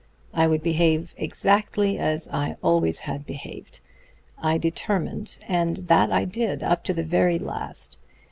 I 0.33 0.47
would 0.47 0.63
behave 0.63 1.13
exactly 1.15 1.99
as 1.99 2.27
I 2.29 2.55
always 2.63 3.01
had 3.05 3.23
behaved, 3.27 3.81
I 4.39 4.57
determined 4.57 5.37
and 5.47 5.77
that 5.89 6.11
I 6.11 6.25
did, 6.25 6.63
up 6.63 6.83
to 6.85 6.93
the 6.95 7.03
very 7.03 7.37
last. 7.37 7.99